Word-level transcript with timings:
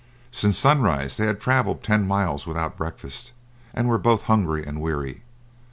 Since 0.31 0.57
sunrise 0.57 1.17
they 1.17 1.27
had 1.27 1.39
travelled 1.39 1.83
ten 1.83 2.07
miles 2.07 2.47
without 2.47 2.75
breakfast, 2.75 3.33
and 3.71 3.87
were 3.87 3.99
both 3.99 4.23
hungry 4.23 4.65
and 4.65 4.81
weary. 4.81 5.21